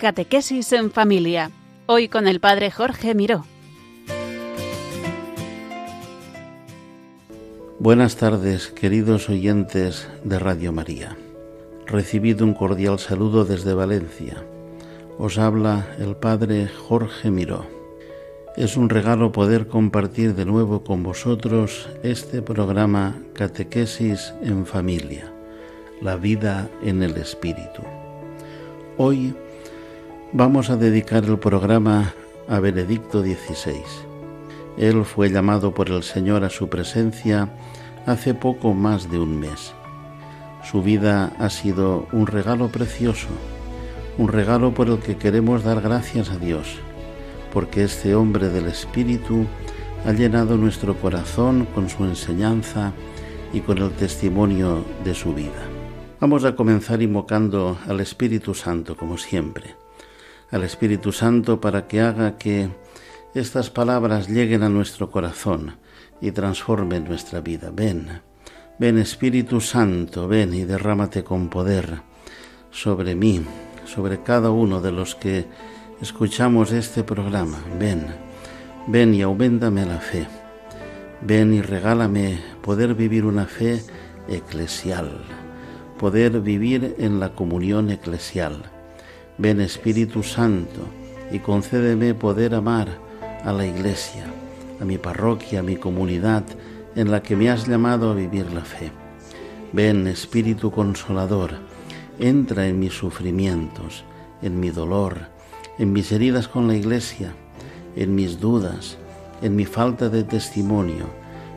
[0.00, 1.50] Catequesis en Familia.
[1.84, 3.44] Hoy con el Padre Jorge Miró.
[7.78, 11.18] Buenas tardes, queridos oyentes de Radio María.
[11.84, 14.42] Recibido un cordial saludo desde Valencia.
[15.18, 17.66] Os habla el Padre Jorge Miró.
[18.56, 25.30] Es un regalo poder compartir de nuevo con vosotros este programa Catequesis en Familia,
[26.00, 27.82] la vida en el Espíritu.
[28.96, 29.34] Hoy
[30.32, 32.14] Vamos a dedicar el programa
[32.46, 33.82] a Benedicto XVI.
[34.78, 37.52] Él fue llamado por el Señor a su presencia
[38.06, 39.72] hace poco más de un mes.
[40.62, 43.26] Su vida ha sido un regalo precioso,
[44.18, 46.76] un regalo por el que queremos dar gracias a Dios,
[47.52, 49.46] porque este hombre del Espíritu
[50.06, 52.92] ha llenado nuestro corazón con su enseñanza
[53.52, 55.66] y con el testimonio de su vida.
[56.20, 59.74] Vamos a comenzar invocando al Espíritu Santo, como siempre
[60.50, 62.70] al Espíritu Santo para que haga que
[63.34, 65.76] estas palabras lleguen a nuestro corazón
[66.20, 67.70] y transformen nuestra vida.
[67.72, 68.20] Ven,
[68.78, 72.02] ven Espíritu Santo, ven y derrámate con poder
[72.70, 73.42] sobre mí,
[73.86, 75.46] sobre cada uno de los que
[76.00, 77.58] escuchamos este programa.
[77.78, 78.06] Ven,
[78.88, 80.26] ven y aumentame la fe.
[81.22, 83.82] Ven y regálame poder vivir una fe
[84.28, 85.22] eclesial,
[85.98, 88.79] poder vivir en la comunión eclesial
[89.40, 90.82] Ven Espíritu Santo
[91.32, 92.88] y concédeme poder amar
[93.42, 94.26] a la Iglesia,
[94.78, 96.44] a mi parroquia, a mi comunidad
[96.94, 98.92] en la que me has llamado a vivir la fe.
[99.72, 101.52] Ven Espíritu Consolador,
[102.18, 104.04] entra en mis sufrimientos,
[104.42, 105.16] en mi dolor,
[105.78, 107.32] en mis heridas con la Iglesia,
[107.96, 108.98] en mis dudas,
[109.40, 111.06] en mi falta de testimonio,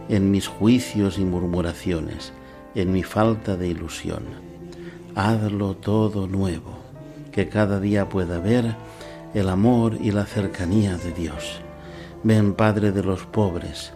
[0.08, 2.32] en mis juicios y murmuraciones,
[2.76, 4.24] en mi falta de ilusión.
[5.16, 6.83] Hazlo todo nuevo
[7.34, 8.76] que cada día pueda ver
[9.34, 11.60] el amor y la cercanía de Dios.
[12.24, 13.92] Ven, Padre de los pobres,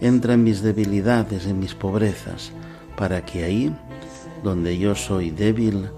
[0.00, 2.52] entra en mis debilidades, en mis pobrezas,
[2.96, 3.74] para que ahí,
[4.42, 5.90] donde yo soy débil,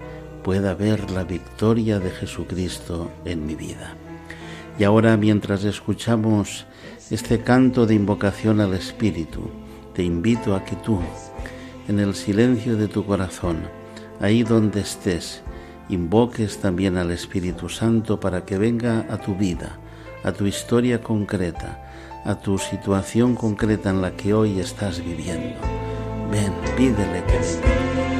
[0.43, 3.95] pueda ver la victoria de Jesucristo en mi vida.
[4.77, 6.65] Y ahora, mientras escuchamos
[7.09, 9.49] este canto de invocación al Espíritu,
[9.93, 10.99] te invito a que tú,
[11.87, 13.61] en el silencio de tu corazón,
[14.19, 15.43] ahí donde estés,
[15.93, 19.79] invoques también al Espíritu Santo para que venga a tu vida,
[20.23, 25.55] a tu historia concreta, a tu situación concreta en la que hoy estás viviendo.
[26.31, 28.12] Ven, pídele que venga.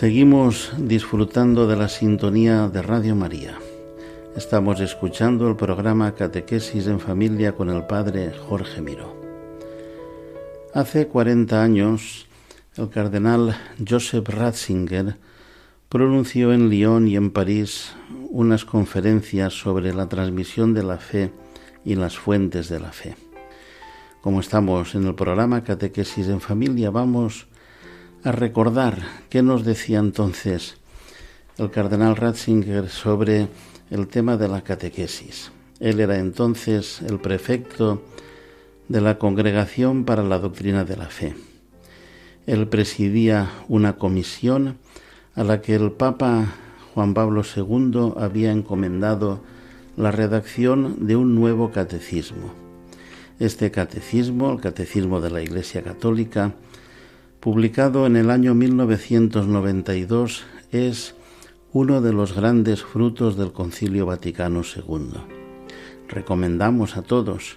[0.00, 3.58] Seguimos disfrutando de la sintonía de Radio María.
[4.34, 9.14] Estamos escuchando el programa Catequesis en Familia con el Padre Jorge Miró.
[10.72, 12.26] Hace 40 años,
[12.78, 13.54] el cardenal
[13.86, 15.18] Joseph Ratzinger
[15.90, 17.94] pronunció en Lyon y en París
[18.30, 21.30] unas conferencias sobre la transmisión de la fe
[21.84, 23.16] y las fuentes de la fe.
[24.22, 27.49] Como estamos en el programa Catequesis en Familia, vamos
[28.22, 28.98] a recordar
[29.30, 30.76] qué nos decía entonces
[31.56, 33.48] el cardenal Ratzinger sobre
[33.90, 35.52] el tema de la catequesis.
[35.78, 38.02] Él era entonces el prefecto
[38.88, 41.34] de la Congregación para la Doctrina de la Fe.
[42.46, 44.78] Él presidía una comisión
[45.34, 46.54] a la que el Papa
[46.94, 49.40] Juan Pablo II había encomendado
[49.96, 52.52] la redacción de un nuevo catecismo.
[53.38, 56.54] Este catecismo, el Catecismo de la Iglesia Católica,
[57.40, 61.14] publicado en el año 1992, es
[61.72, 65.20] uno de los grandes frutos del Concilio Vaticano II.
[66.08, 67.56] Recomendamos a todos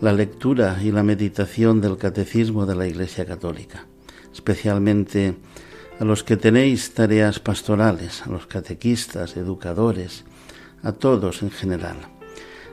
[0.00, 3.86] la lectura y la meditación del Catecismo de la Iglesia Católica,
[4.32, 5.36] especialmente
[6.00, 10.24] a los que tenéis tareas pastorales, a los catequistas, educadores,
[10.82, 11.98] a todos en general.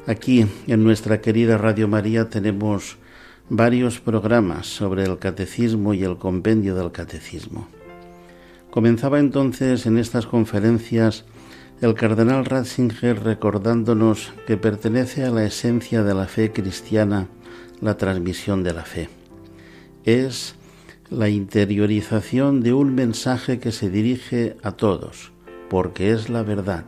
[0.07, 2.97] Aquí en nuestra querida Radio María tenemos
[3.49, 7.67] varios programas sobre el catecismo y el compendio del catecismo.
[8.69, 11.25] Comenzaba entonces en estas conferencias
[11.81, 17.27] el cardenal Ratzinger recordándonos que pertenece a la esencia de la fe cristiana
[17.81, 19.09] la transmisión de la fe.
[20.03, 20.55] Es
[21.09, 25.31] la interiorización de un mensaje que se dirige a todos,
[25.69, 26.85] porque es la verdad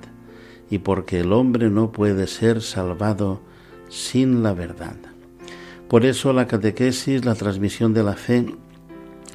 [0.70, 3.42] y porque el hombre no puede ser salvado
[3.90, 5.11] sin la verdad.
[5.92, 8.46] Por eso la catequesis, la transmisión de la fe,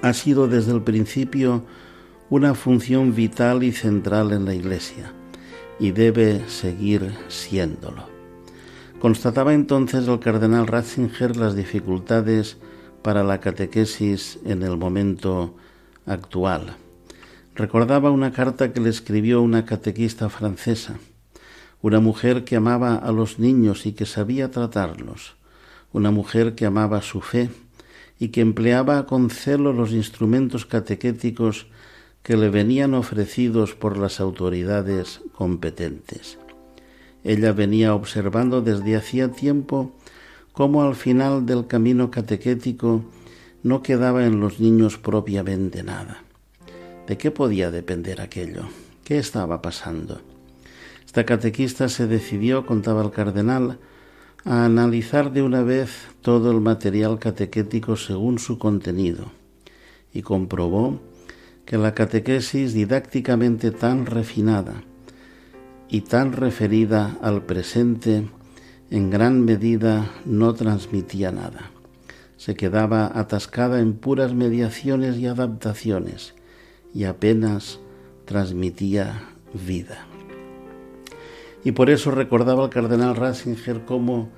[0.00, 1.67] ha sido desde el principio
[2.31, 5.12] una función vital y central en la Iglesia
[5.79, 8.08] y debe seguir siéndolo.
[9.00, 12.56] Constataba entonces el cardenal Ratzinger las dificultades
[13.03, 15.55] para la catequesis en el momento
[16.06, 16.79] actual.
[17.55, 20.94] Recordaba una carta que le escribió una catequista francesa
[21.82, 25.37] una mujer que amaba a los niños y que sabía tratarlos,
[25.96, 27.48] una mujer que amaba su fe
[28.19, 31.69] y que empleaba con celo los instrumentos catequéticos
[32.22, 36.37] que le venían ofrecidos por las autoridades competentes.
[37.25, 39.93] Ella venía observando desde hacía tiempo
[40.52, 43.02] cómo al final del camino catequético
[43.62, 46.25] no quedaba en los niños propiamente nada.
[47.06, 48.64] ¿De qué podía depender aquello?
[49.02, 50.20] ¿Qué estaba pasando?
[51.06, 53.78] Esta catequista se decidió, contaba el cardenal,
[54.46, 55.90] a analizar de una vez
[56.22, 59.32] todo el material catequético según su contenido
[60.14, 61.00] y comprobó
[61.64, 64.84] que la catequesis didácticamente tan refinada
[65.88, 68.28] y tan referida al presente
[68.90, 71.72] en gran medida no transmitía nada.
[72.37, 76.34] Se quedaba atascada en puras mediaciones y adaptaciones
[76.94, 77.81] y apenas
[78.26, 79.28] transmitía
[79.66, 80.06] vida.
[81.67, 84.29] Y por eso recordaba el cardenal Ratzinger cómo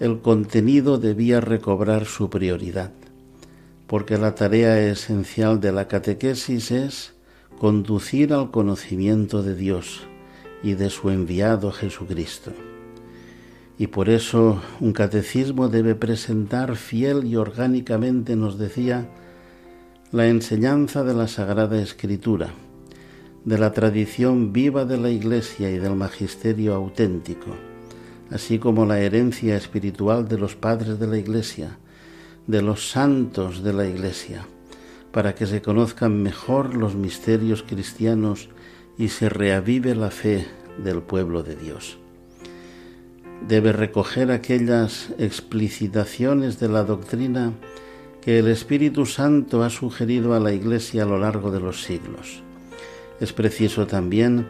[0.00, 2.92] el contenido debía recobrar su prioridad,
[3.86, 7.12] porque la tarea esencial de la catequesis es
[7.58, 10.00] conducir al conocimiento de Dios
[10.62, 12.52] y de su enviado Jesucristo.
[13.76, 19.10] Y por eso un catecismo debe presentar fiel y orgánicamente, nos decía,
[20.10, 22.48] la enseñanza de la Sagrada Escritura,
[23.44, 27.56] de la tradición viva de la Iglesia y del magisterio auténtico,
[28.30, 31.78] así como la herencia espiritual de los padres de la Iglesia,
[32.46, 34.46] de los santos de la Iglesia,
[35.10, 38.48] para que se conozcan mejor los misterios cristianos
[38.96, 40.46] y se reavive la fe
[40.82, 41.98] del pueblo de Dios.
[43.48, 47.52] Debe recoger aquellas explicitaciones de la doctrina
[48.20, 52.44] que el Espíritu Santo ha sugerido a la Iglesia a lo largo de los siglos
[53.22, 54.48] es preciso también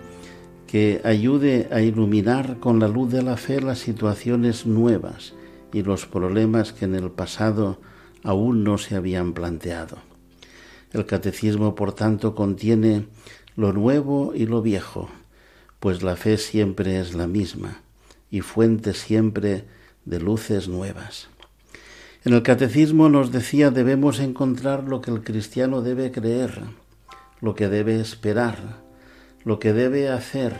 [0.67, 5.35] que ayude a iluminar con la luz de la fe las situaciones nuevas
[5.75, 7.79] y los problemas que en el pasado
[8.25, 9.99] aún no se habían planteado.
[10.91, 13.09] El catecismo, por tanto, contiene
[13.57, 15.11] lo nuevo y lo viejo,
[15.79, 17.83] pues la fe siempre es la misma
[18.31, 19.67] y fuente siempre
[20.07, 21.29] de luces nuevas.
[22.25, 26.63] En el catecismo nos decía debemos encontrar lo que el cristiano debe creer,
[27.43, 28.81] lo que debe esperar,
[29.45, 30.55] lo que debe hacer,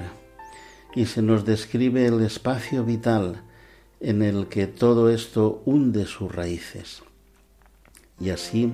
[0.95, 3.43] y se nos describe el espacio vital
[4.01, 7.03] en el que todo esto hunde sus raíces.
[8.21, 8.73] Y así,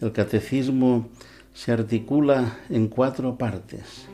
[0.00, 1.08] el catecismo
[1.54, 4.06] se articula en cuatro partes.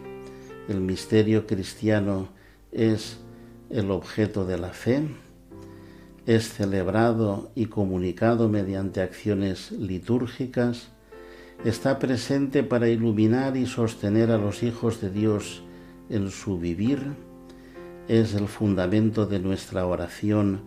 [0.68, 2.28] El misterio cristiano
[2.70, 3.18] es
[3.70, 5.02] el objeto de la fe,
[6.26, 10.90] es celebrado y comunicado mediante acciones litúrgicas,
[11.64, 15.62] está presente para iluminar y sostener a los hijos de Dios
[16.08, 17.14] en su vivir,
[18.08, 20.62] es el fundamento de nuestra oración,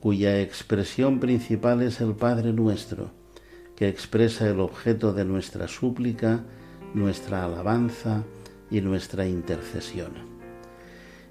[0.00, 3.12] cuya expresión principal es el Padre nuestro,
[3.76, 6.44] que expresa el objeto de nuestra súplica,
[6.92, 8.24] nuestra alabanza
[8.70, 10.12] y nuestra intercesión.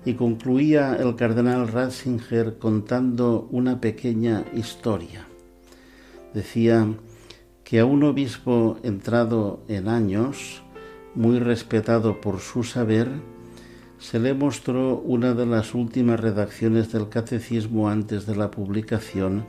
[0.05, 5.27] Y concluía el cardenal Ratzinger contando una pequeña historia.
[6.33, 6.87] Decía,
[7.63, 10.61] que a un obispo entrado en años,
[11.15, 13.09] muy respetado por su saber,
[13.99, 19.45] se le mostró una de las últimas redacciones del catecismo antes de la publicación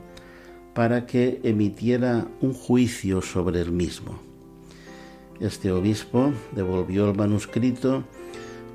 [0.73, 4.19] para que emitiera un juicio sobre el mismo.
[5.39, 8.03] Este obispo devolvió el manuscrito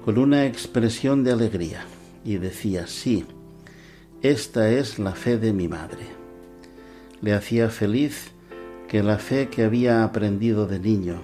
[0.04, 1.84] con una expresión de alegría
[2.24, 3.24] y decía, sí,
[4.22, 6.06] esta es la fe de mi madre.
[7.20, 8.32] Le hacía feliz
[8.88, 11.20] que la fe que había aprendido de niño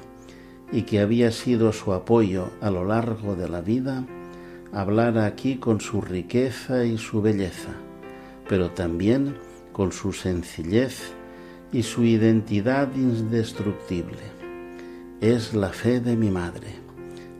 [0.71, 4.05] y que había sido su apoyo a lo largo de la vida,
[4.73, 7.71] hablara aquí con su riqueza y su belleza,
[8.49, 9.37] pero también
[9.73, 11.13] con su sencillez
[11.73, 14.23] y su identidad indestructible.
[15.21, 16.69] Es la fe de mi madre,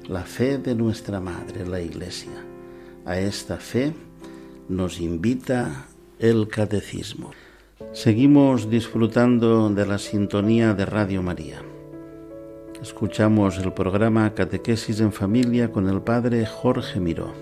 [0.09, 2.33] la fe de nuestra madre, la Iglesia.
[3.05, 3.93] A esta fe
[4.69, 5.87] nos invita
[6.19, 7.33] el catecismo.
[7.93, 11.61] Seguimos disfrutando de la sintonía de Radio María.
[12.81, 17.33] Escuchamos el programa Catequesis en Familia con el Padre Jorge Miró.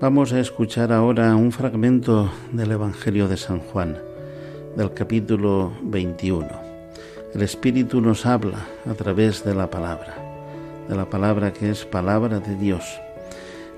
[0.00, 3.98] Vamos a escuchar ahora un fragmento del Evangelio de San Juan,
[4.76, 6.48] del capítulo 21.
[7.34, 10.14] El Espíritu nos habla a través de la palabra,
[10.88, 13.00] de la palabra que es palabra de Dios.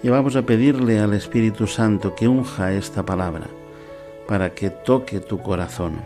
[0.02, 3.46] Y vamos a pedirle al Espíritu Santo que unja esta palabra
[4.26, 6.00] para que toque tu corazón,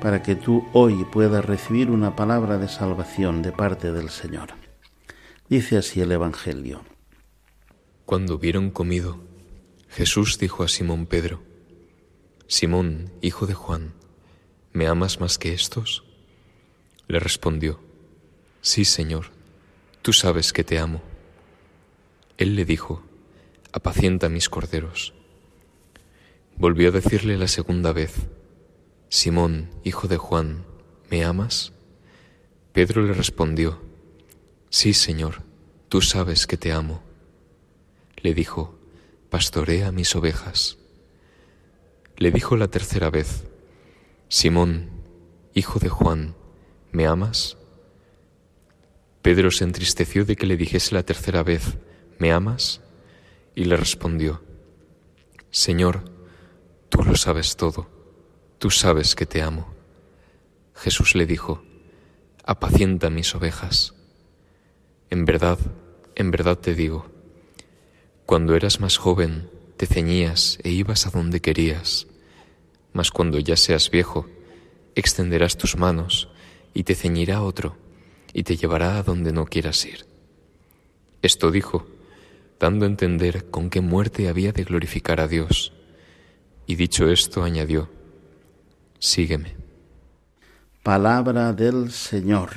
[0.00, 4.50] para que tú hoy puedas recibir una palabra de salvación de parte del Señor.
[5.48, 6.82] Dice así el Evangelio.
[8.06, 9.18] Cuando hubieron comido,
[9.88, 11.42] Jesús dijo a Simón Pedro,
[12.46, 13.92] Simón, hijo de Juan,
[14.72, 16.04] ¿me amas más que estos?
[17.06, 17.80] Le respondió,
[18.62, 19.26] Sí, Señor,
[20.02, 21.02] tú sabes que te amo.
[22.36, 23.02] Él le dijo,
[23.72, 25.14] Apacienta mis corderos.
[26.60, 28.12] Volvió a decirle la segunda vez,
[29.08, 30.66] Simón, hijo de Juan,
[31.08, 31.72] ¿me amas?
[32.74, 33.80] Pedro le respondió,
[34.68, 35.42] Sí, Señor,
[35.88, 37.02] tú sabes que te amo.
[38.18, 38.78] Le dijo,
[39.30, 40.76] Pastorea mis ovejas.
[42.18, 43.44] Le dijo la tercera vez,
[44.28, 44.90] Simón,
[45.54, 46.34] hijo de Juan,
[46.92, 47.56] ¿me amas?
[49.22, 51.78] Pedro se entristeció de que le dijese la tercera vez,
[52.18, 52.82] ¿me amas?
[53.54, 54.42] Y le respondió,
[55.50, 56.19] Señor,
[56.90, 58.00] tú lo sabes todo
[58.60, 59.66] tú sabes que te amo.
[60.74, 61.62] Jesús le dijo,
[62.44, 63.94] apacienta mis ovejas.
[65.08, 65.58] En verdad,
[66.14, 67.10] en verdad te digo,
[68.26, 72.06] cuando eras más joven te ceñías e ibas a donde querías,
[72.92, 74.28] mas cuando ya seas viejo,
[74.94, 76.28] extenderás tus manos
[76.74, 77.78] y te ceñirá otro
[78.34, 80.04] y te llevará a donde no quieras ir.
[81.22, 81.86] Esto dijo,
[82.58, 85.72] dando a entender con qué muerte había de glorificar a Dios.
[86.70, 87.90] Y dicho esto, añadió,
[89.00, 89.56] sígueme.
[90.84, 92.50] Palabra del Señor.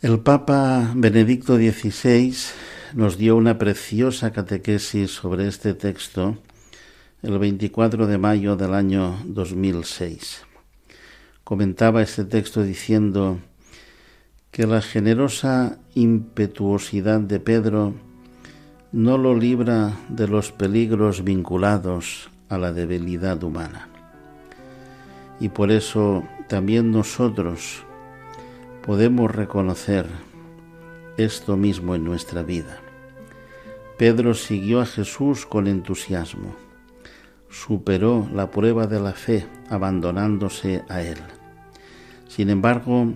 [0.00, 2.34] El Papa Benedicto XVI
[2.94, 6.38] nos dio una preciosa catequesis sobre este texto
[7.22, 10.46] el 24 de mayo del año 2006.
[11.44, 13.40] Comentaba este texto diciendo
[14.50, 17.92] que la generosa impetuosidad de Pedro
[18.90, 23.88] no lo libra de los peligros vinculados a la debilidad humana.
[25.40, 27.84] Y por eso también nosotros
[28.82, 30.06] podemos reconocer
[31.16, 32.80] esto mismo en nuestra vida.
[33.98, 36.54] Pedro siguió a Jesús con entusiasmo,
[37.50, 41.18] superó la prueba de la fe abandonándose a Él.
[42.28, 43.14] Sin embargo,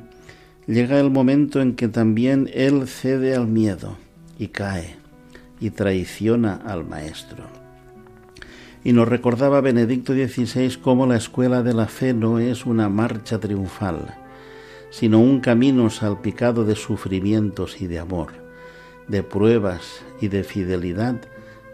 [0.67, 3.97] llega el momento en que también Él cede al miedo
[4.39, 4.97] y cae
[5.61, 7.62] y traiciona al Maestro.
[8.85, 13.39] Y nos recordaba Benedicto XVI cómo la escuela de la fe no es una marcha
[13.39, 14.17] triunfal,
[14.91, 18.33] sino un camino salpicado de sufrimientos y de amor,
[19.07, 21.21] de pruebas y de fidelidad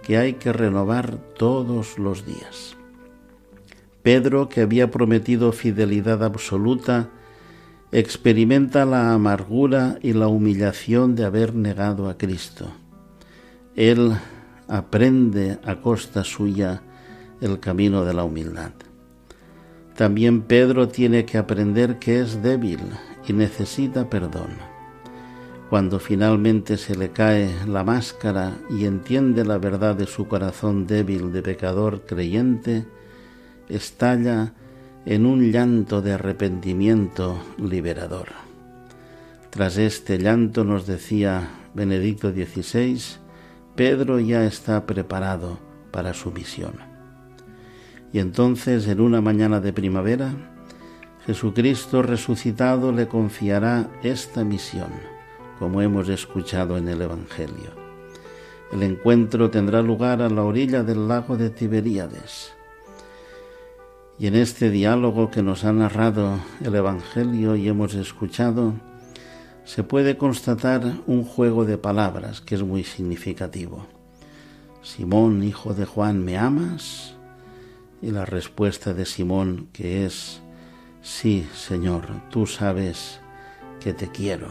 [0.02, 2.76] que hay que renovar todos los días.
[4.02, 7.10] Pedro, que había prometido fidelidad absoluta,
[7.90, 12.70] experimenta la amargura y la humillación de haber negado a Cristo.
[13.76, 14.12] Él
[14.66, 16.82] aprende a costa suya
[17.40, 18.72] el camino de la humildad.
[19.96, 22.80] También Pedro tiene que aprender que es débil
[23.26, 24.50] y necesita perdón.
[25.70, 31.32] Cuando finalmente se le cae la máscara y entiende la verdad de su corazón débil
[31.32, 32.86] de pecador creyente,
[33.68, 34.54] estalla
[35.04, 38.28] en un llanto de arrepentimiento liberador.
[39.50, 43.00] Tras este llanto, nos decía Benedicto XVI,
[43.74, 45.58] Pedro ya está preparado
[45.90, 46.87] para su misión.
[48.12, 50.32] Y entonces, en una mañana de primavera,
[51.26, 54.90] Jesucristo resucitado le confiará esta misión,
[55.58, 57.70] como hemos escuchado en el Evangelio.
[58.72, 62.54] El encuentro tendrá lugar a la orilla del lago de Tiberíades.
[64.18, 68.72] Y en este diálogo que nos ha narrado el Evangelio y hemos escuchado,
[69.64, 73.86] se puede constatar un juego de palabras que es muy significativo.
[74.82, 77.17] Simón, hijo de Juan, ¿me amas?
[78.00, 80.40] Y la respuesta de Simón que es,
[81.02, 83.20] sí, Señor, tú sabes
[83.80, 84.48] que te quiero.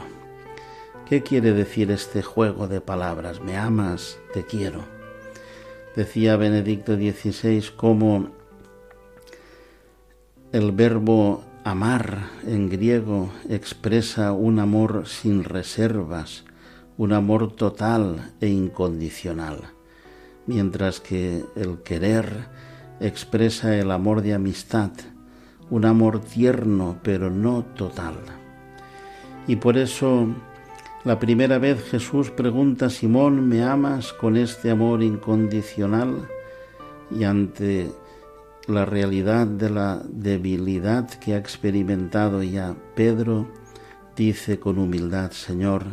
[1.08, 3.40] ¿Qué quiere decir este juego de palabras?
[3.40, 4.18] ¿Me amas?
[4.34, 4.84] Te quiero.
[5.96, 8.30] Decía Benedicto XVI cómo
[10.52, 16.46] el verbo amar en griego expresa un amor sin reservas,
[16.98, 19.74] un amor total e incondicional,
[20.46, 22.48] mientras que el querer
[23.00, 24.92] expresa el amor de amistad,
[25.70, 28.16] un amor tierno pero no total.
[29.48, 30.28] Y por eso
[31.04, 36.28] la primera vez Jesús pregunta Simón, ¿me amas con este amor incondicional?
[37.10, 37.92] Y ante
[38.68, 43.48] la realidad de la debilidad que ha experimentado ya Pedro,
[44.16, 45.86] dice con humildad, Señor,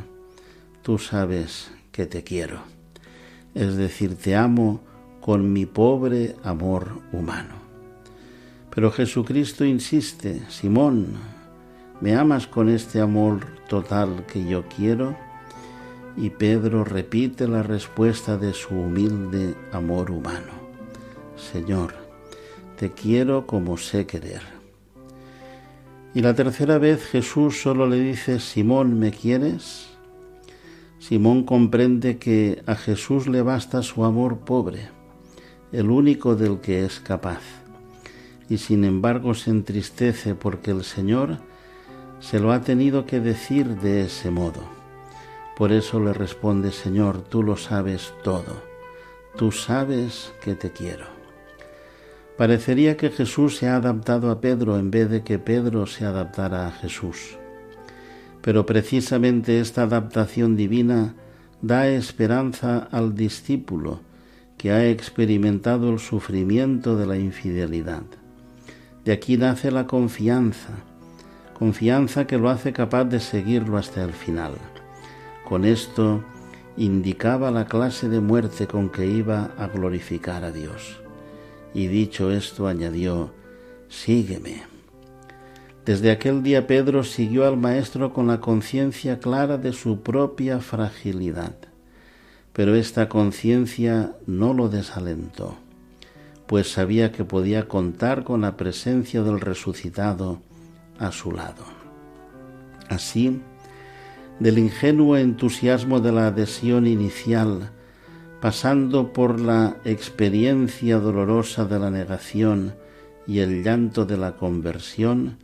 [0.82, 2.62] tú sabes que te quiero.
[3.54, 4.80] Es decir, te amo
[5.24, 7.54] con mi pobre amor humano.
[8.68, 11.14] Pero Jesucristo insiste, Simón,
[12.02, 15.16] ¿me amas con este amor total que yo quiero?
[16.18, 20.52] Y Pedro repite la respuesta de su humilde amor humano.
[21.36, 21.94] Señor,
[22.76, 24.42] te quiero como sé querer.
[26.12, 29.86] Y la tercera vez Jesús solo le dice, Simón, ¿me quieres?
[30.98, 34.93] Simón comprende que a Jesús le basta su amor pobre,
[35.74, 37.42] el único del que es capaz,
[38.48, 41.38] y sin embargo se entristece porque el Señor
[42.20, 44.62] se lo ha tenido que decir de ese modo.
[45.56, 48.62] Por eso le responde, Señor, tú lo sabes todo,
[49.36, 51.06] tú sabes que te quiero.
[52.38, 56.68] Parecería que Jesús se ha adaptado a Pedro en vez de que Pedro se adaptara
[56.68, 57.36] a Jesús.
[58.42, 61.14] Pero precisamente esta adaptación divina
[61.62, 64.00] da esperanza al discípulo
[64.56, 68.02] que ha experimentado el sufrimiento de la infidelidad.
[69.04, 70.70] De aquí nace la confianza,
[71.58, 74.52] confianza que lo hace capaz de seguirlo hasta el final.
[75.44, 76.24] Con esto
[76.76, 81.04] indicaba la clase de muerte con que iba a glorificar a Dios
[81.74, 83.32] y dicho esto añadió,
[83.88, 84.62] Sígueme.
[85.84, 91.56] Desde aquel día Pedro siguió al Maestro con la conciencia clara de su propia fragilidad,
[92.54, 95.56] pero esta conciencia no lo desalentó,
[96.46, 100.40] pues sabía que podía contar con la presencia del resucitado
[100.98, 101.64] a su lado.
[102.88, 103.40] Así,
[104.38, 107.72] del ingenuo entusiasmo de la adhesión inicial,
[108.40, 112.74] pasando por la experiencia dolorosa de la negación
[113.26, 115.38] y el llanto de la conversión,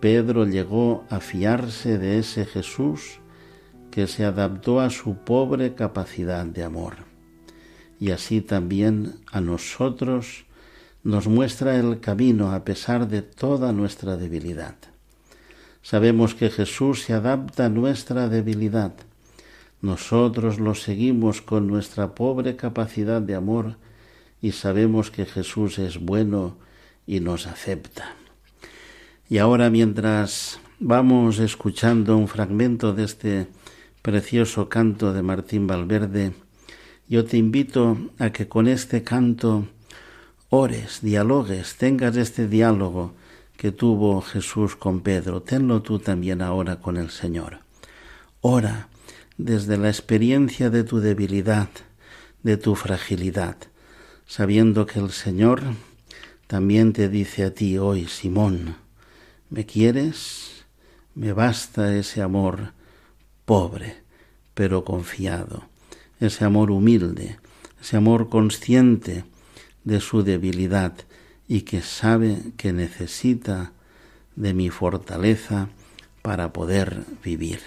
[0.00, 3.18] Pedro llegó a fiarse de ese Jesús
[3.96, 6.98] que se adaptó a su pobre capacidad de amor.
[7.98, 10.44] Y así también a nosotros
[11.02, 14.76] nos muestra el camino a pesar de toda nuestra debilidad.
[15.82, 18.92] Sabemos que Jesús se adapta a nuestra debilidad
[19.82, 23.76] nosotros lo seguimos con nuestra pobre capacidad de amor
[24.40, 26.56] y sabemos que Jesús es bueno
[27.06, 28.16] y nos acepta.
[29.28, 33.46] Y ahora mientras vamos escuchando un fragmento de este
[34.06, 36.32] precioso canto de Martín Valverde,
[37.08, 39.66] yo te invito a que con este canto
[40.48, 43.14] ores, dialogues, tengas este diálogo
[43.56, 47.62] que tuvo Jesús con Pedro, tenlo tú también ahora con el Señor.
[48.42, 48.86] Ora,
[49.38, 51.68] desde la experiencia de tu debilidad,
[52.44, 53.56] de tu fragilidad,
[54.24, 55.62] sabiendo que el Señor
[56.46, 58.76] también te dice a ti hoy, Simón,
[59.50, 60.64] ¿me quieres?
[61.16, 62.75] Me basta ese amor
[63.46, 63.96] pobre,
[64.52, 65.64] pero confiado,
[66.20, 67.38] ese amor humilde,
[67.80, 69.24] ese amor consciente
[69.84, 70.92] de su debilidad
[71.48, 73.72] y que sabe que necesita
[74.34, 75.68] de mi fortaleza
[76.22, 77.60] para poder vivir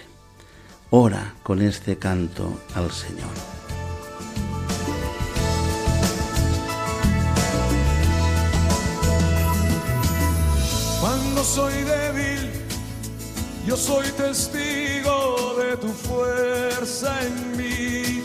[0.90, 3.30] ora con este canto al Señor.
[11.00, 12.50] Cuando soy débil,
[13.66, 15.19] yo soy testigo
[15.80, 18.22] tu fuerza en mí.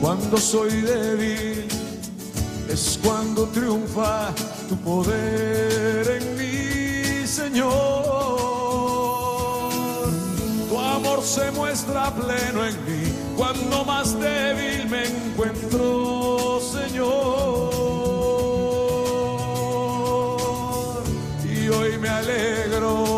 [0.00, 1.68] Cuando soy débil,
[2.68, 4.32] es cuando triunfa
[4.68, 7.72] tu poder en mí, Señor.
[10.68, 17.72] Tu amor se muestra pleno en mí, cuando más débil me encuentro, Señor.
[21.44, 23.11] Y hoy me alegro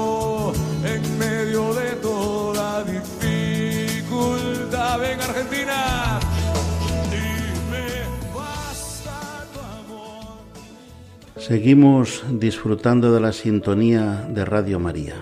[11.46, 15.16] Seguimos disfrutando de la sintonía de Radio María.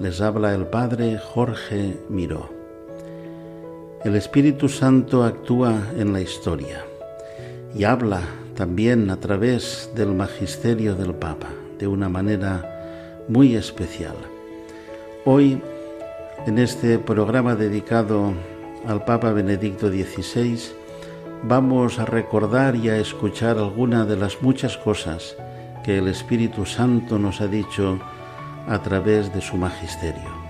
[0.00, 2.50] Les habla el Padre Jorge Miró.
[4.02, 6.84] El Espíritu Santo actúa en la historia
[7.76, 8.22] y habla
[8.56, 14.16] también a través del magisterio del Papa de una manera muy especial.
[15.24, 15.62] Hoy,
[16.48, 18.32] en este programa dedicado
[18.84, 20.58] al Papa Benedicto XVI,
[21.44, 25.36] vamos a recordar y a escuchar algunas de las muchas cosas
[25.84, 27.98] que el Espíritu Santo nos ha dicho
[28.68, 30.46] a través de su magisterio.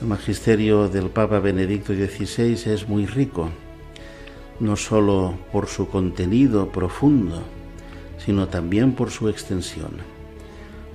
[0.00, 3.50] El magisterio del Papa Benedicto XVI es muy rico,
[4.60, 7.42] no solo por su contenido profundo,
[8.18, 9.92] sino también por su extensión.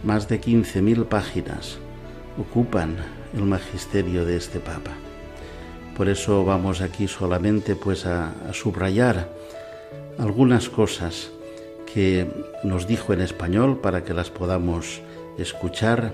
[0.03, 1.77] Más de 15.000 páginas
[2.37, 2.97] ocupan
[3.33, 5.08] el magisterio de este Papa.
[5.99, 9.27] Por eso vamos aquí solamente pues a, a subrayar
[10.17, 11.29] algunas cosas
[11.93, 12.25] que
[12.63, 15.01] nos dijo en español para que las podamos
[15.37, 16.13] escuchar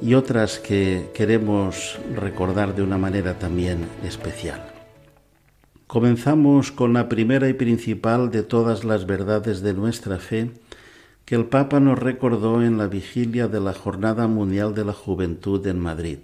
[0.00, 4.62] y otras que queremos recordar de una manera también especial.
[5.88, 10.52] Comenzamos con la primera y principal de todas las verdades de nuestra fe
[11.24, 15.66] que el Papa nos recordó en la vigilia de la Jornada Mundial de la Juventud
[15.66, 16.18] en Madrid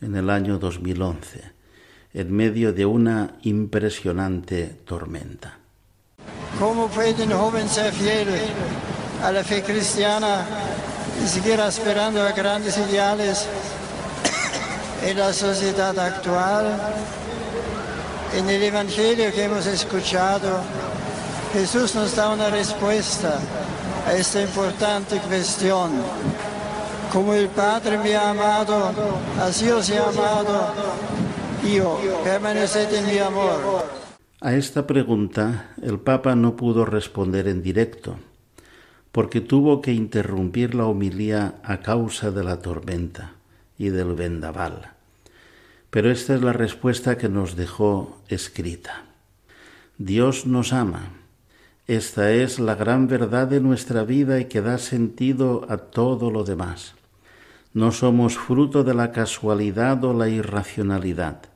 [0.00, 1.59] en el año 2011
[2.12, 5.58] en medio de una impresionante tormenta.
[6.58, 8.28] ¿Cómo puede un joven ser fiel
[9.22, 10.44] a la fe cristiana
[11.22, 13.46] y seguir aspirando a grandes ideales
[15.04, 16.76] en la sociedad actual?
[18.36, 20.60] En el Evangelio que hemos escuchado,
[21.52, 23.38] Jesús nos da una respuesta
[24.06, 25.90] a esta importante cuestión.
[27.12, 28.92] Como el Padre me ha amado,
[29.40, 30.74] así os he amado
[34.40, 38.16] A esta pregunta el Papa no pudo responder en directo,
[39.12, 43.32] porque tuvo que interrumpir la homilía a causa de la tormenta
[43.76, 44.92] y del vendaval.
[45.90, 49.04] Pero esta es la respuesta que nos dejó escrita.
[49.98, 51.10] Dios nos ama.
[51.86, 56.44] Esta es la gran verdad de nuestra vida y que da sentido a todo lo
[56.44, 56.94] demás.
[57.74, 61.49] No somos fruto de la casualidad o la irracionalidad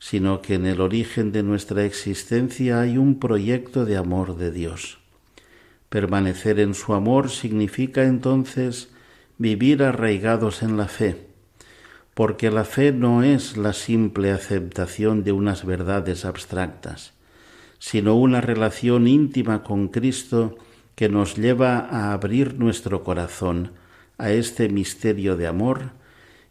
[0.00, 4.98] sino que en el origen de nuestra existencia hay un proyecto de amor de Dios.
[5.90, 8.88] Permanecer en su amor significa entonces
[9.36, 11.28] vivir arraigados en la fe,
[12.14, 17.12] porque la fe no es la simple aceptación de unas verdades abstractas,
[17.78, 20.56] sino una relación íntima con Cristo
[20.94, 23.72] que nos lleva a abrir nuestro corazón
[24.16, 25.99] a este misterio de amor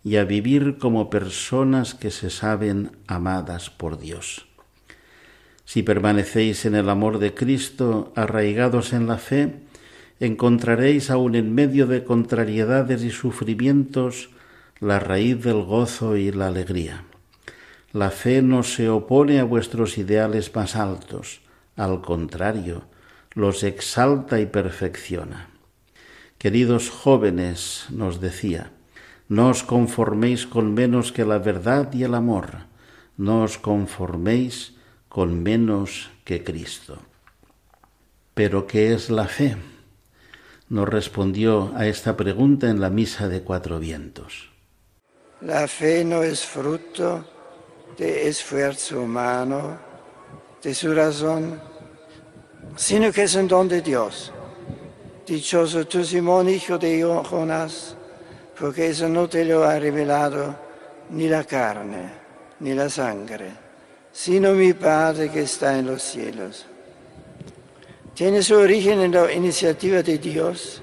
[0.03, 4.47] y a vivir como personas que se saben amadas por Dios.
[5.65, 9.59] Si permanecéis en el amor de Cristo, arraigados en la fe,
[10.19, 14.31] encontraréis aun en medio de contrariedades y sufrimientos
[14.79, 17.03] la raíz del gozo y la alegría.
[17.91, 21.41] La fe no se opone a vuestros ideales más altos,
[21.75, 22.83] al contrario,
[23.33, 25.49] los exalta y perfecciona.
[26.37, 28.71] Queridos jóvenes, nos decía,
[29.29, 32.65] no os conforméis con menos que la verdad y el amor.
[33.15, 34.73] No os conforméis
[35.07, 36.97] con menos que Cristo.
[38.33, 39.55] Pero ¿qué es la fe?
[40.69, 44.49] Nos respondió a esta pregunta en la misa de cuatro vientos.
[45.41, 47.23] La fe no es fruto
[47.97, 49.77] de esfuerzo humano,
[50.61, 51.61] de su razón,
[52.75, 54.33] sino que es un don de Dios.
[55.27, 57.95] Dichoso tú, Simón, hijo de Jonás,
[58.59, 60.53] porque eso no te lo ha revelado
[61.11, 62.09] ni la carne,
[62.59, 63.51] ni la sangre,
[64.11, 66.65] sino mi Padre que está en los cielos.
[68.13, 70.81] Tiene su origen en la iniciativa de Dios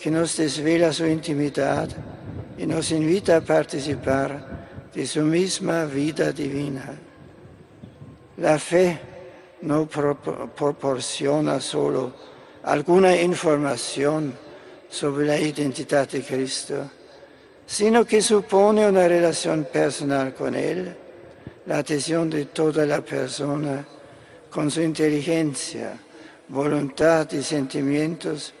[0.00, 1.88] que nos desvela su intimidad
[2.56, 6.94] y nos invita a participar de su misma vida divina.
[8.36, 9.00] La fe
[9.62, 12.14] no proporciona solo
[12.62, 14.32] alguna información
[14.88, 16.90] sobre la identidad de Cristo,
[17.66, 20.96] sino que supone una relación personal con Él,
[21.66, 23.84] la atención de toda la persona
[24.48, 25.98] con su inteligencia,
[26.48, 28.54] voluntad y sentimientos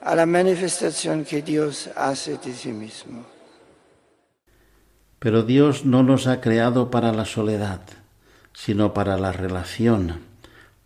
[0.00, 3.26] a la manifestación que Dios hace de sí mismo.
[5.18, 7.80] Pero Dios no nos ha creado para la soledad,
[8.52, 10.20] sino para la relación,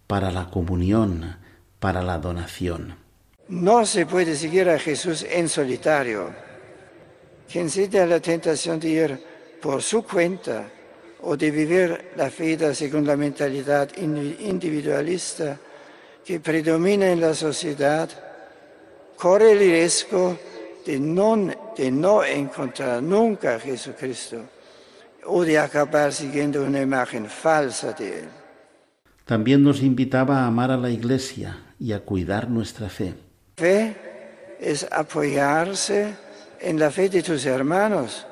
[0.06, 1.36] para la comunión,
[1.78, 2.94] para la donación.
[3.48, 6.49] No se puede seguir a Jesús en solitario
[7.50, 9.18] quien cede a la tentación de ir
[9.60, 10.68] por su cuenta
[11.22, 15.58] o de vivir la vida según la mentalidad individualista
[16.24, 18.08] que predomina en la sociedad,
[19.16, 20.38] corre el riesgo
[20.86, 24.42] de no, de no encontrar nunca a Jesucristo
[25.26, 28.28] o de acabar siguiendo una imagen falsa de Él.
[29.24, 33.14] También nos invitaba a amar a la Iglesia y a cuidar nuestra fe.
[33.56, 33.94] Fe
[34.58, 36.14] es apoyarse
[36.60, 38.26] en la fe de tus hermanos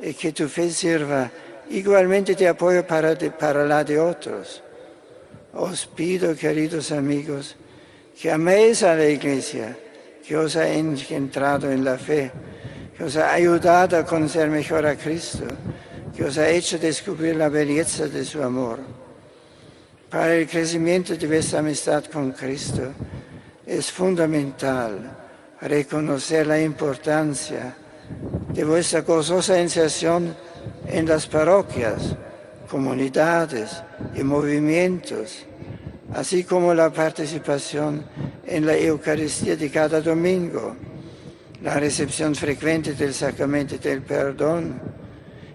[0.00, 1.30] y que tu fe sirva
[1.70, 4.62] igualmente de apoyo para, para la de otros.
[5.52, 7.56] Os pido, queridos amigos,
[8.20, 9.76] que améis a la Iglesia,
[10.26, 12.30] que os ha engendrado en la fe,
[12.96, 15.46] que os ha ayudado a conocer mejor a Cristo,
[16.14, 18.78] que os ha hecho descubrir la belleza de su amor.
[20.10, 22.92] Para el crecimiento de vuestra amistad con Cristo
[23.66, 25.27] es fundamental
[25.60, 27.76] reconocer la importancia
[28.52, 30.34] de vuestra gozosa inserción
[30.86, 32.16] en las parroquias,
[32.70, 33.82] comunidades
[34.14, 35.46] y movimientos,
[36.14, 38.04] así como la participación
[38.46, 40.76] en la Eucaristía de cada domingo,
[41.62, 44.80] la recepción frecuente del sacramento del perdón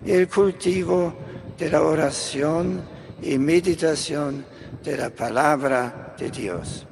[0.05, 1.13] y el cultivo
[1.57, 2.81] de la oración
[3.21, 4.45] y meditación
[4.83, 6.85] de la palabra de Dios.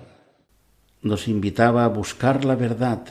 [1.01, 3.01] Nos invitaba a buscar la verdad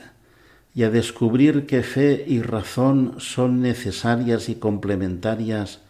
[0.75, 5.81] y a descubrir que fe y razón son necesarias y complementarias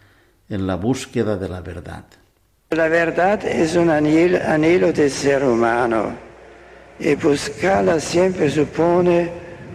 [0.49, 2.05] en la búsqueda de la verdad.
[2.71, 6.13] La verdad es un anhelo del ser humano
[6.99, 9.31] y buscarla siempre supone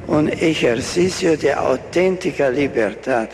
[0.08, 3.30] un ejercicio de auténtica libertad.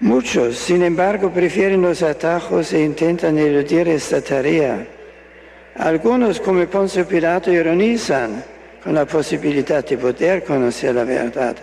[0.00, 4.86] Muchos, sin embargo, prefieren los atajos e intentan eludir esta tarea.
[5.78, 8.42] Algunos, como Poncio Pilato, ironizan
[8.82, 11.54] con la posibilidad de poder conocer la verdad,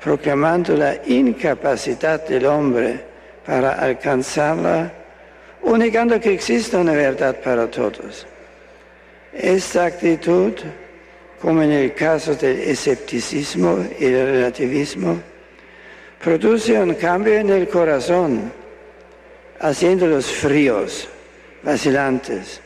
[0.00, 3.00] proclamando la incapacidad del hombre
[3.44, 4.92] para alcanzarla
[5.62, 8.24] o negando que exista una verdad para todos.
[9.32, 10.52] Esta actitud,
[11.42, 15.20] como en el caso del escepticismo y el relativismo,
[16.22, 18.52] produce un cambio en el corazón,
[19.58, 21.08] haciéndolos fríos,
[21.64, 22.60] vacilantes,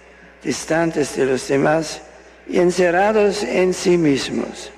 [0.44, 2.02] distantes de los demás
[2.46, 4.70] y encerrados en sí mismos.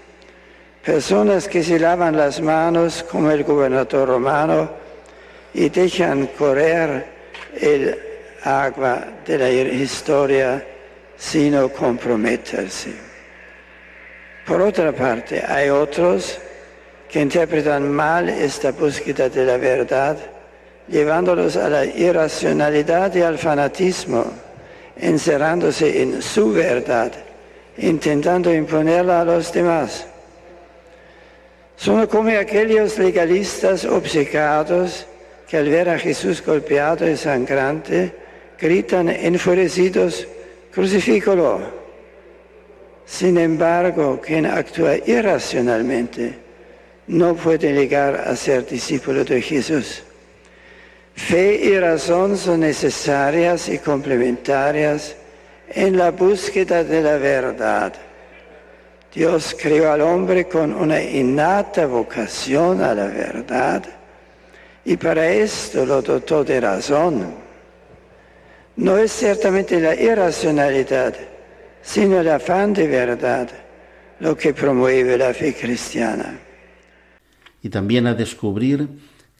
[0.85, 4.71] Personas que se lavan las manos como el gobernador romano
[5.53, 7.07] y dejan correr
[7.61, 7.99] el
[8.45, 10.65] agua de la historia
[11.17, 12.93] sin comprometerse.
[14.47, 16.39] Por otra parte, hay otros
[17.09, 20.17] que interpretan mal esta búsqueda de la verdad,
[20.87, 24.46] llevándolos a la irracionalidad y al fanatismo,
[24.97, 27.13] encerrándose en su verdad
[27.79, 30.07] intentando imponerla a los demás.
[31.77, 35.07] Son como aquellos legalistas obcecados
[35.49, 38.13] que al ver a Jesús golpeado y sangrante
[38.59, 40.27] gritan enfurecidos,
[40.73, 41.61] crucifícolo.
[43.05, 46.39] Sin embargo, quien actúa irracionalmente
[47.09, 50.03] no puede llegar a ser discípulo de Jesús.
[51.17, 55.17] Fe y razón son necesarias y complementarias
[55.71, 57.95] en la búsqueda de la verdad.
[59.13, 63.83] Dios creó al hombre con una innata vocación a la verdad
[64.85, 67.35] y para esto lo dotó de razón.
[68.77, 71.15] No es ciertamente la irracionalidad,
[71.83, 73.49] sino el afán de verdad
[74.21, 76.39] lo que promueve la fe cristiana.
[77.63, 78.87] Y también a descubrir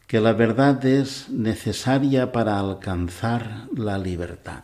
[0.07, 4.63] que la verdad es necesaria para alcanzar la libertad.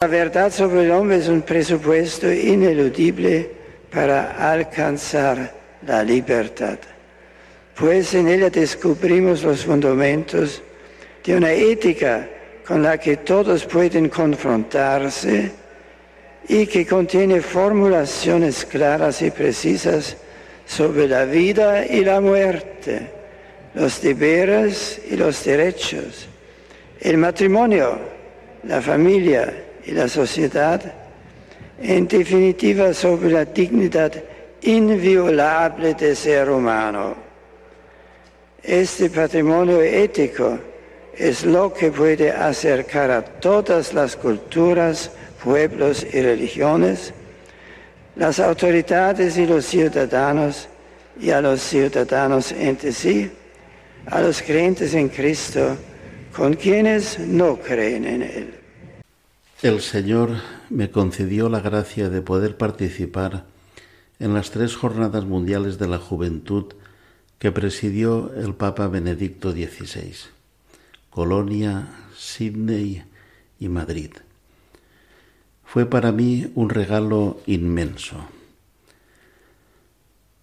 [0.00, 3.50] La verdad sobre el hombre es un presupuesto ineludible
[3.90, 5.54] para alcanzar
[5.86, 6.78] la libertad,
[7.74, 10.62] pues en ella descubrimos los fundamentos
[11.24, 12.28] de una ética
[12.66, 15.52] con la que todos pueden confrontarse
[16.48, 20.16] y que contiene formulaciones claras y precisas
[20.66, 23.15] sobre la vida y la muerte,
[23.76, 26.26] los deberes y los derechos,
[26.98, 27.98] el matrimonio,
[28.64, 30.80] la familia, y la sociedad,
[31.80, 34.12] en definitiva sobre la dignidad
[34.62, 37.14] inviolable del ser humano.
[38.62, 40.58] Este patrimonio ético
[41.14, 45.12] es lo que puede acercar a todas las culturas,
[45.44, 47.12] pueblos y religiones,
[48.16, 50.66] las autoridades y los ciudadanos,
[51.20, 53.30] y a los ciudadanos entre sí,
[54.06, 55.76] a los creyentes en Cristo,
[56.34, 58.54] con quienes no creen en Él.
[59.62, 60.30] El Señor
[60.70, 63.46] me concedió la gracia de poder participar
[64.18, 66.74] en las tres jornadas mundiales de la juventud
[67.38, 70.14] que presidió el Papa Benedicto XVI,
[71.10, 73.04] Colonia, Sydney
[73.58, 74.10] y Madrid.
[75.64, 78.16] Fue para mí un regalo inmenso.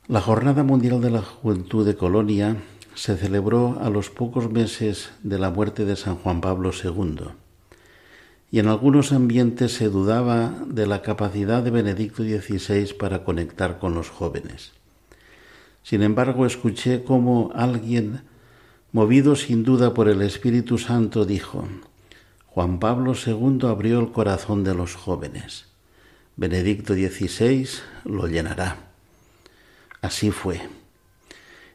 [0.07, 2.57] La Jornada Mundial de la Juventud de Colonia
[2.95, 7.31] se celebró a los pocos meses de la muerte de San Juan Pablo II,
[8.51, 13.95] y en algunos ambientes se dudaba de la capacidad de Benedicto XVI para conectar con
[13.95, 14.73] los jóvenes.
[15.81, 18.21] Sin embargo, escuché cómo alguien,
[18.91, 21.67] movido sin duda por el Espíritu Santo, dijo,
[22.45, 25.65] Juan Pablo II abrió el corazón de los jóvenes.
[26.35, 27.67] Benedicto XVI
[28.05, 28.77] lo llenará.
[30.01, 30.61] Así fue.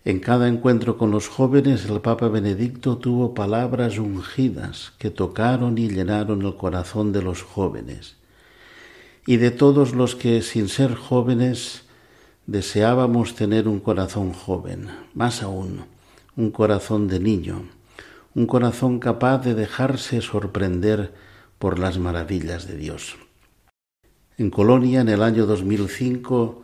[0.05, 5.89] En cada encuentro con los jóvenes el Papa Benedicto tuvo palabras ungidas que tocaron y
[5.89, 8.17] llenaron el corazón de los jóvenes
[9.27, 11.83] y de todos los que sin ser jóvenes
[12.47, 15.85] deseábamos tener un corazón joven, más aún,
[16.35, 17.65] un corazón de niño,
[18.35, 21.13] un corazón capaz de dejarse sorprender
[21.59, 23.17] por las maravillas de Dios.
[24.39, 26.63] En Colonia, en el año 2005,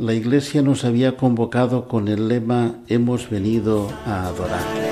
[0.00, 4.90] la Iglesia nos había convocado con el lema Hemos venido a adorar.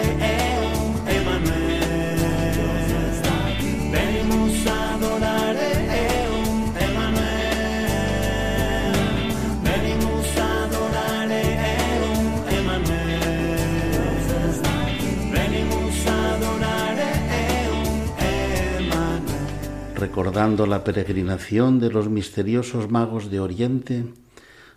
[19.94, 24.04] recordando la peregrinación de los misteriosos magos de Oriente,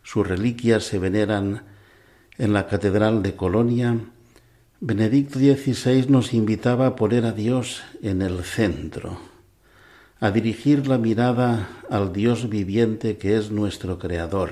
[0.03, 1.63] sus reliquias se veneran
[2.37, 3.97] en la Catedral de Colonia,
[4.79, 9.19] Benedicto XVI nos invitaba a poner a Dios en el centro,
[10.19, 14.51] a dirigir la mirada al Dios viviente que es nuestro Creador,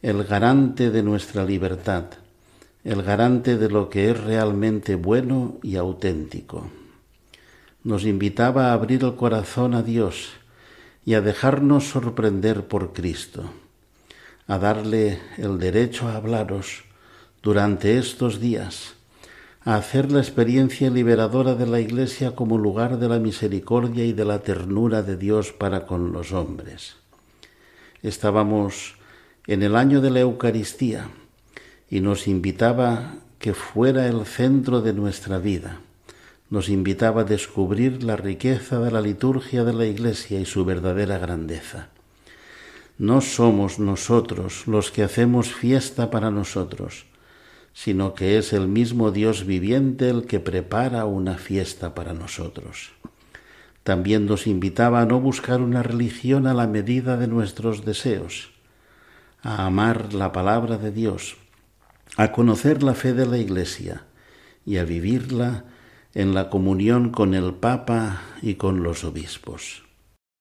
[0.00, 2.04] el garante de nuestra libertad,
[2.82, 6.70] el garante de lo que es realmente bueno y auténtico.
[7.82, 10.30] Nos invitaba a abrir el corazón a Dios
[11.04, 13.50] y a dejarnos sorprender por Cristo
[14.46, 16.84] a darle el derecho a hablaros
[17.42, 18.94] durante estos días,
[19.64, 24.24] a hacer la experiencia liberadora de la Iglesia como lugar de la misericordia y de
[24.24, 26.96] la ternura de Dios para con los hombres.
[28.02, 28.96] Estábamos
[29.46, 31.08] en el año de la Eucaristía
[31.88, 35.80] y nos invitaba que fuera el centro de nuestra vida.
[36.50, 41.16] Nos invitaba a descubrir la riqueza de la liturgia de la Iglesia y su verdadera
[41.18, 41.93] grandeza.
[43.04, 47.04] No somos nosotros los que hacemos fiesta para nosotros,
[47.74, 52.92] sino que es el mismo Dios viviente el que prepara una fiesta para nosotros.
[53.82, 58.52] También nos invitaba a no buscar una religión a la medida de nuestros deseos,
[59.42, 61.36] a amar la palabra de Dios,
[62.16, 64.06] a conocer la fe de la Iglesia
[64.64, 65.64] y a vivirla
[66.14, 69.84] en la comunión con el Papa y con los obispos.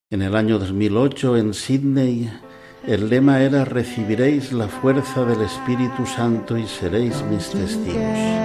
[0.09, 2.31] En el año 2008 en Sydney
[2.87, 8.42] el lema era recibiréis la fuerza del Espíritu Santo y seréis mis testigos.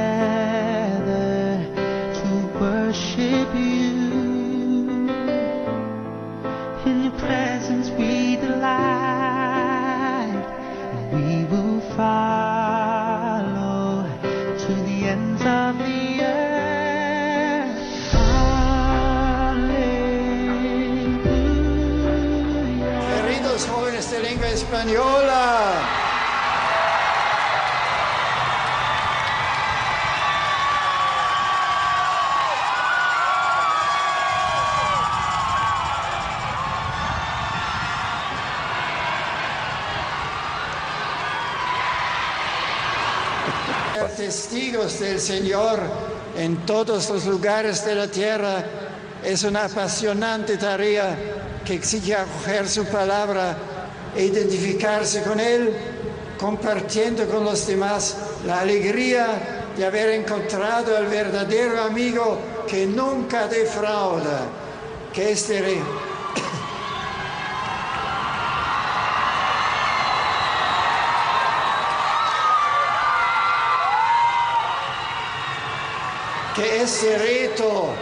[44.16, 45.80] Testigos del Señor
[46.36, 48.64] en todos los lugares de la tierra.
[49.24, 51.16] Es una apasionante tarea
[51.64, 53.56] que exige acoger su palabra
[54.16, 55.72] e identificarse con Él,
[56.38, 62.38] compartiendo con los demás la alegría de haber encontrado al verdadero amigo
[62.68, 64.40] que nunca defrauda,
[65.12, 65.48] que es
[76.58, 77.94] que este reto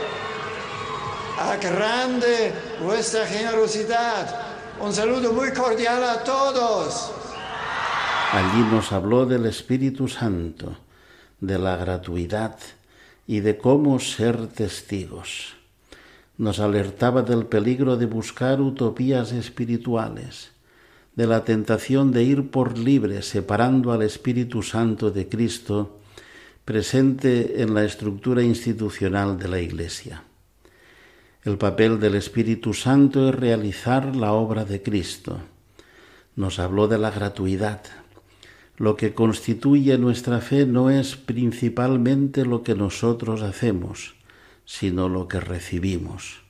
[1.38, 2.52] a grande
[2.82, 4.34] vuestra generosidad
[4.80, 7.12] un saludo muy cordial a todos.
[8.32, 10.74] Allí nos habló del Espíritu Santo,
[11.38, 12.56] de la gratuidad
[13.26, 15.54] y de cómo ser testigos.
[16.38, 20.52] Nos alertaba del peligro de buscar utopías espirituales,
[21.14, 25.98] de la tentación de ir por libre separando al Espíritu Santo de Cristo
[26.66, 30.24] presente en la estructura institucional de la Iglesia.
[31.44, 35.38] El papel del Espíritu Santo es realizar la obra de Cristo.
[36.34, 37.82] Nos habló de la gratuidad.
[38.78, 44.16] Lo que constituye nuestra fe no es principalmente lo que nosotros hacemos,
[44.64, 46.40] sino lo que recibimos.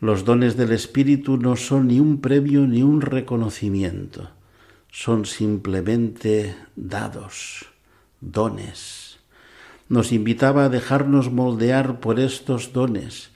[0.00, 4.28] Los dones del Espíritu no son ni un premio ni un reconocimiento,
[4.90, 7.64] son simplemente dados,
[8.20, 9.13] dones.
[9.88, 13.30] Nos invitaba a dejarnos moldear por estos dones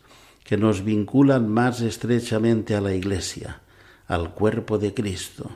[0.45, 3.61] que nos vinculan más estrechamente a la Iglesia,
[4.07, 5.51] al cuerpo de Cristo,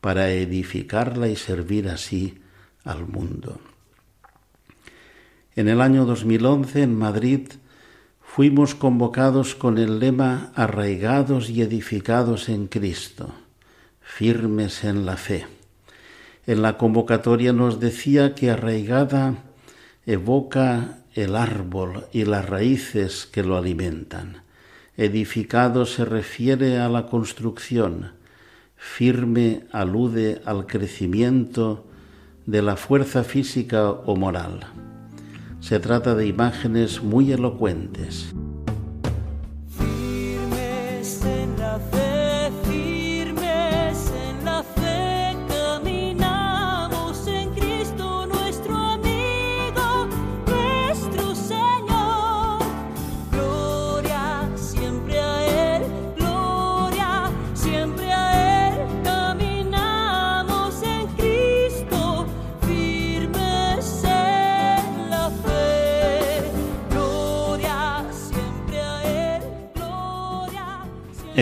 [0.00, 2.40] para edificarla y servir así
[2.82, 3.60] al mundo.
[5.54, 7.48] En el año 2011, en Madrid,
[8.22, 13.34] fuimos convocados con el lema arraigados y edificados en Cristo,
[14.00, 15.46] firmes en la fe.
[16.46, 19.34] En la convocatoria nos decía que arraigada
[20.06, 24.42] evoca el árbol y las raíces que lo alimentan.
[24.96, 28.12] Edificado se refiere a la construcción,
[28.76, 31.86] firme alude al crecimiento
[32.46, 34.60] de la fuerza física o moral.
[35.60, 38.34] Se trata de imágenes muy elocuentes.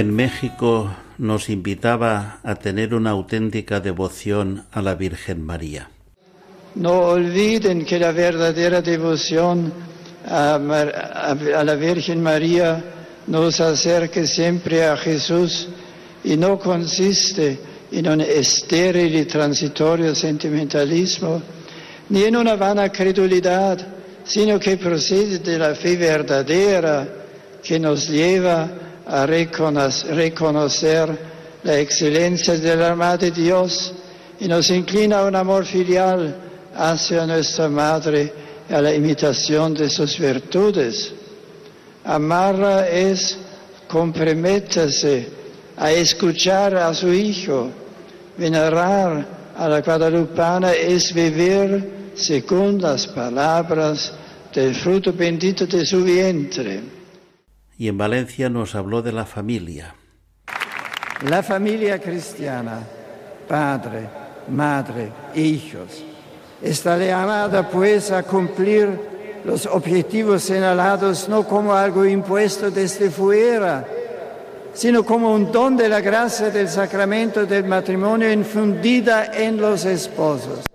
[0.00, 5.90] En México nos invitaba a tener una auténtica devoción a la Virgen María.
[6.74, 9.70] No olviden que la verdadera devoción
[10.26, 12.82] a, la Virgen María
[13.26, 15.68] nos acerca siempre a Jesús
[16.24, 17.58] y no consiste
[17.92, 21.42] en un estéril y transitorio sentimentalismo,
[22.08, 23.78] ni en una vana credulidad,
[24.24, 27.06] sino que procede de la fe verdadera
[27.62, 31.18] que nos lleva a reconocer
[31.64, 33.92] la excelencia del alma de Dios
[34.38, 36.36] y nos inclina a un amor filial
[36.76, 38.32] hacia nuestra Madre
[38.68, 41.12] y a la imitación de sus virtudes.
[42.04, 43.36] Amarla es
[43.88, 45.28] comprometerse
[45.76, 47.68] a escuchar a su Hijo.
[48.38, 54.12] Venerar a la Guadalupana es vivir según las palabras
[54.54, 56.99] del fruto bendito de su vientre
[57.80, 59.94] y en Valencia nos habló de la familia.
[61.26, 62.80] La familia cristiana,
[63.48, 64.06] padre,
[64.50, 66.04] madre, hijos,
[66.60, 68.90] está llamada pues a cumplir
[69.46, 73.88] los objetivos señalados no como algo impuesto desde fuera,
[74.74, 80.66] sino como un don de la gracia del sacramento del matrimonio infundida en los esposos.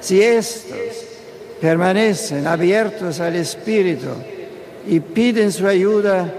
[0.00, 1.04] Si estos
[1.60, 4.08] permanecen abiertos al Espíritu,
[4.86, 6.32] y piden su ayuda,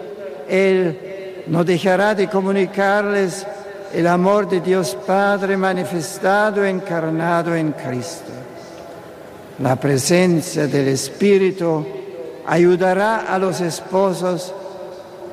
[0.48, 3.46] Él no dejará de comunicarles
[3.94, 8.32] el amor de Dios Padre manifestado, encarnado en Cristo.
[9.60, 11.86] La presencia del Espíritu
[12.48, 14.54] ayudará a los esposos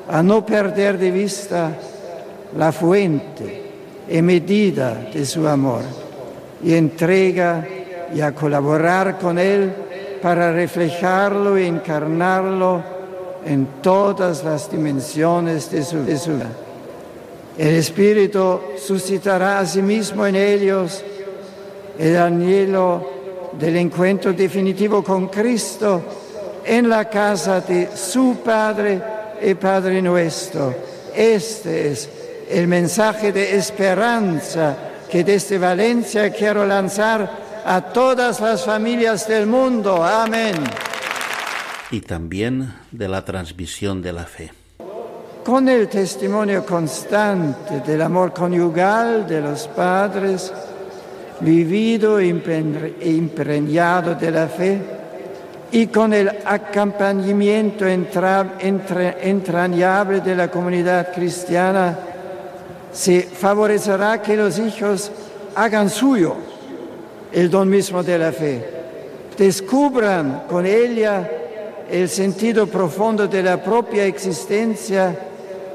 [0.09, 1.71] a no perder de vista
[2.57, 3.63] la fuente
[4.09, 5.81] y medida de su amor
[6.63, 7.65] y entrega
[8.13, 9.71] y a colaborar con Él
[10.21, 12.98] para reflejarlo y encarnarlo
[13.45, 16.47] en todas las dimensiones de su, vida.
[17.57, 21.03] El Espíritu suscitará asimismo en ellos
[21.97, 23.19] el anhelo
[23.59, 26.01] del encuentro definitivo con Cristo
[26.65, 29.01] en la casa de su Padre
[29.41, 30.73] y Padre nuestro.
[31.15, 32.09] Este es
[32.49, 34.77] el mensaje de esperanza
[35.09, 40.03] que desde Valencia quiero lanzar a todas las familias del mundo.
[40.03, 40.55] Amén
[41.91, 44.51] y también de la transmisión de la fe.
[45.43, 50.51] Con el testimonio constante del amor conyugal de los padres,
[51.39, 54.81] vivido e impregnado de la fe,
[55.71, 61.97] y con el acompañamiento entrañable de la comunidad cristiana,
[62.91, 65.11] se favorecerá que los hijos
[65.55, 66.35] hagan suyo
[67.31, 68.65] el don mismo de la fe,
[69.37, 71.38] descubran con ella
[71.91, 75.17] el sentido profundo de la propia existencia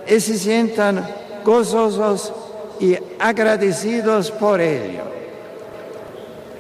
[0.07, 1.07] y se sientan
[1.45, 2.33] gozosos
[2.81, 5.03] y agradecidos por ello.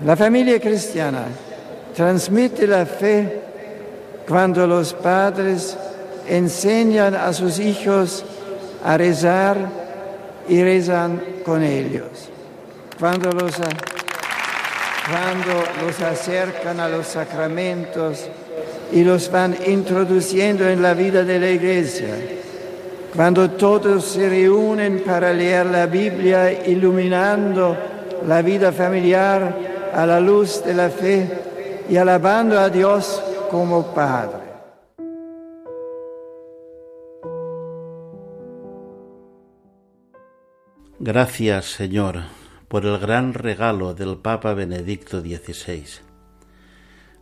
[0.04, 1.26] La familia cristiana
[1.94, 3.40] transmite la fe
[4.26, 5.76] cuando los padres
[6.28, 8.24] enseñan a sus hijos
[8.84, 9.56] a rezar
[10.48, 12.30] y rezan con ellos.
[12.98, 18.28] Cuando los, cuando los acercan a los sacramentos
[18.94, 22.14] y los van introduciendo en la vida de la iglesia.
[23.14, 27.76] Cuando todos se reúnen para leer la Biblia iluminando
[28.26, 31.28] la vida familiar a la luz de la fe
[31.88, 33.20] y alabando a Dios
[33.50, 34.44] como Padre.
[41.00, 42.22] Gracias, Señor,
[42.68, 46.13] por el gran regalo del Papa Benedicto XVI.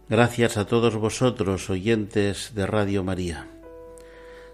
[0.08, 3.46] Gracias a todos vosotros, oyentes de Radio María.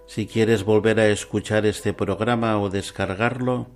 [0.07, 3.69] Si quieres volver a escuchar este programa o descargarlo,